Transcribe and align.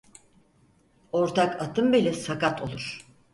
Ortak 1.11 1.61
atın 1.61 1.93
beli 1.93 2.13
sakat 2.13 2.61
olur. 2.61 3.05